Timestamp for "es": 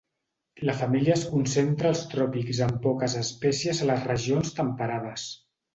1.17-1.25